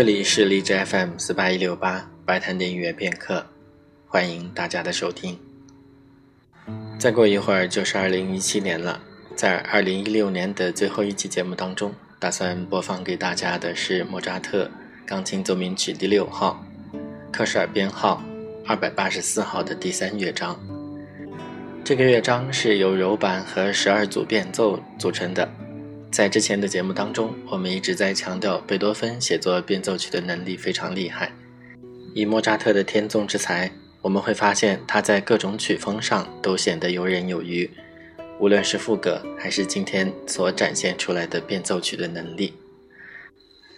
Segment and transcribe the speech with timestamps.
[0.00, 3.44] 这里是荔枝 FM 四八一六八白谈的音乐片刻，
[4.06, 5.38] 欢迎大家的收听。
[6.98, 8.98] 再过一会儿就是二零一七年了，
[9.36, 14.70] 在二零一六年的最后一期节目当中，打算播放给大家的是莫扎特
[15.04, 16.64] 钢琴奏鸣曲第六号，
[17.30, 18.24] 科舍尔编号
[18.66, 20.58] 二百八十四号的第三乐章。
[21.84, 25.46] 这个乐章是由柔板和十二组变奏组成的。
[26.10, 31.32] 在之前的节目当中，我们一直在强调贝多芬写作变奏曲的能力非常厉害。
[32.14, 33.70] 以莫扎特的天纵之才，
[34.02, 37.70] 我们会发现他在各种曲风上都显得游刃有余，
[38.40, 42.54] 无论是副歌还是今天所展现出来的变奏曲的能力。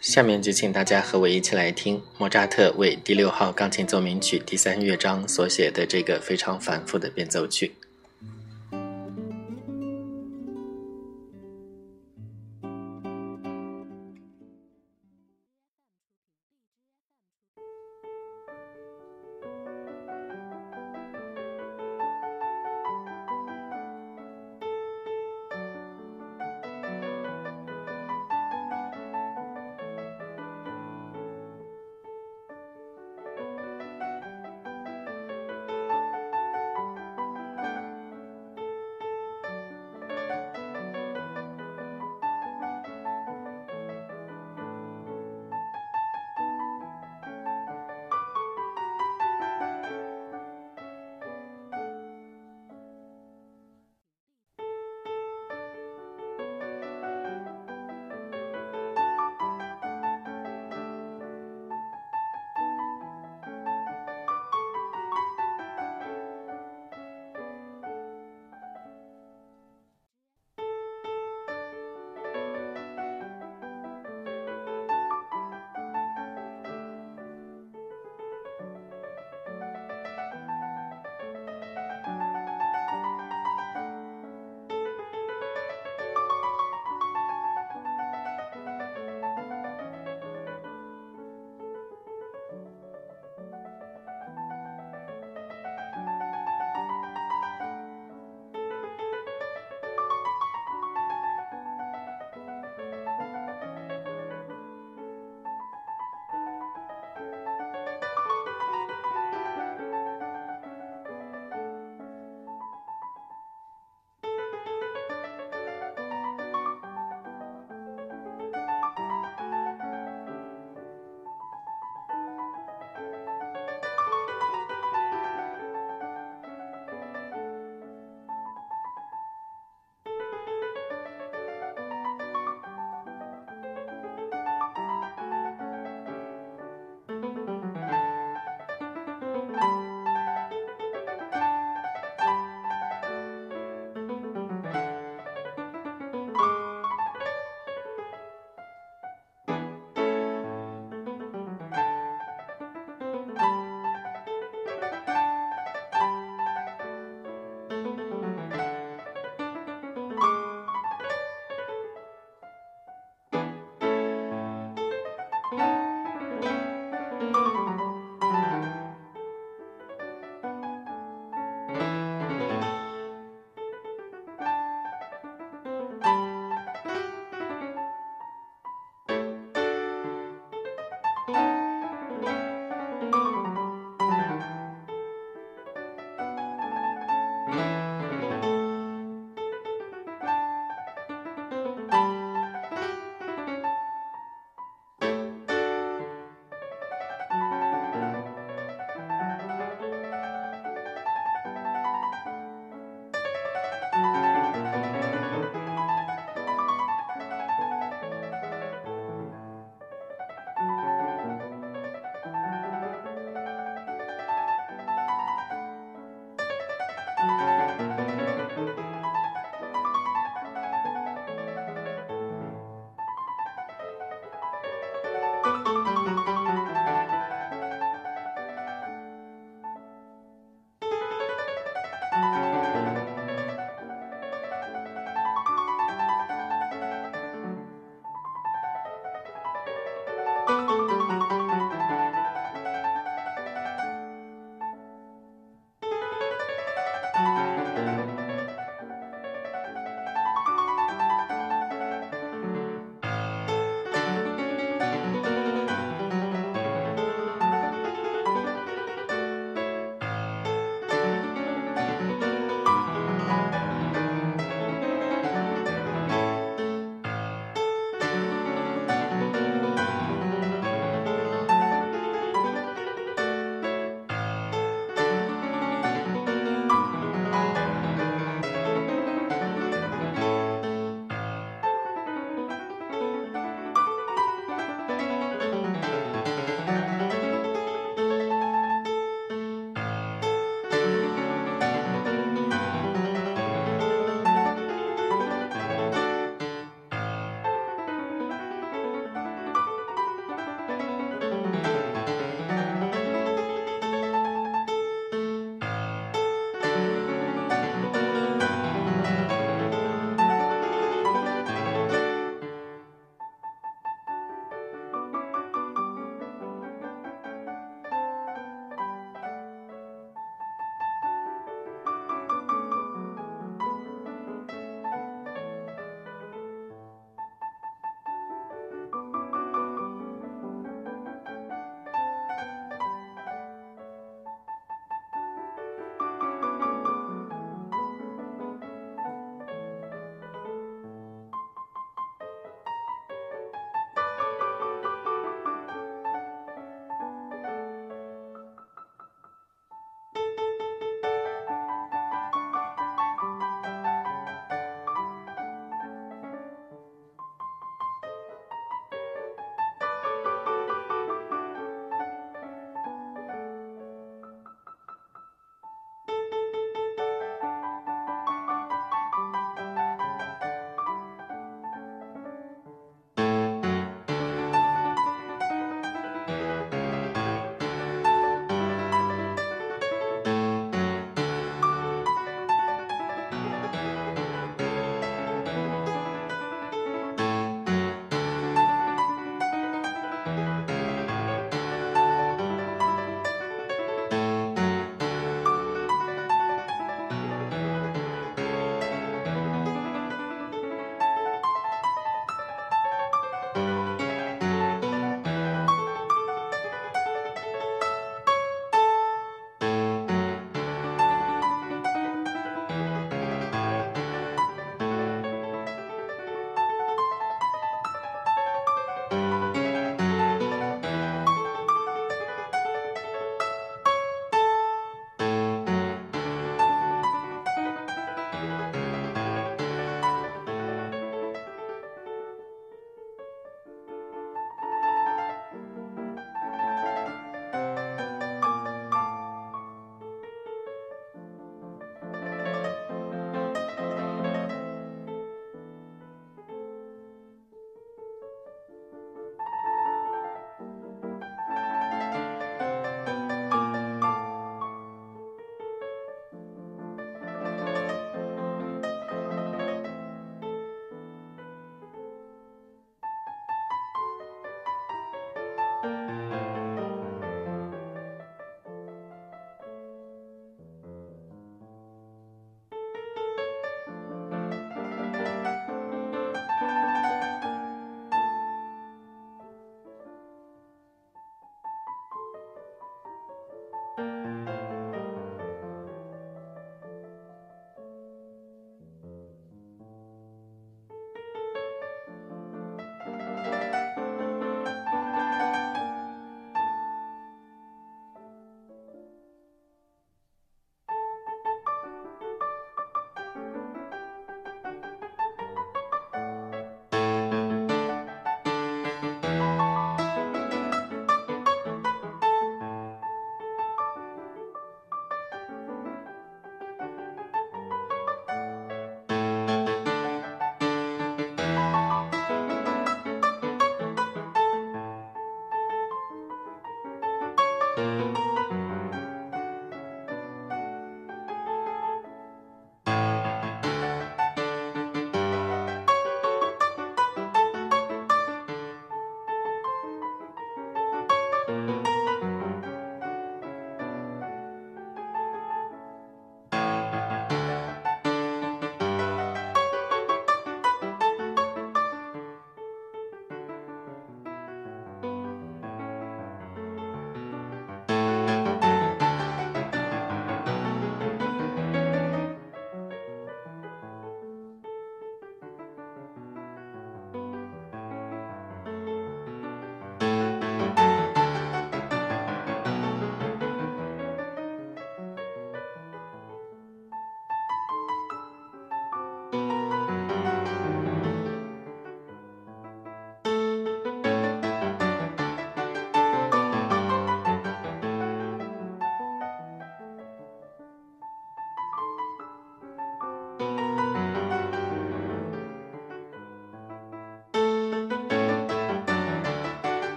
[0.00, 7.72] 下面就请大家和我一起来听莫扎特为第六号钢琴奏鸣曲第三乐章所写的这个非常繁复的变奏曲。